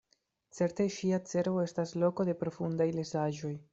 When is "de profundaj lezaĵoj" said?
2.31-3.55